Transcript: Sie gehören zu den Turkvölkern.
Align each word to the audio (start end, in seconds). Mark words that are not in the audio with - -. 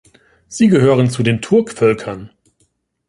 Sie 0.47 0.67
gehören 0.67 1.11
zu 1.11 1.21
den 1.21 1.43
Turkvölkern. 1.43 2.31